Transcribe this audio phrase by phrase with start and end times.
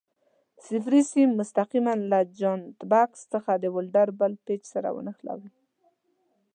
[0.65, 5.49] صفري سیم مستقیماً له جاینټ بکس څخه د ولډر بل پېچ سره ونښلوئ.